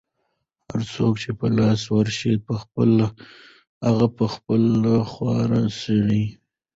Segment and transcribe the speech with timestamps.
[0.67, 2.53] هر څوک چې په لاس ورشي، په
[3.85, 6.25] هغه خپلې خواوې سړوي.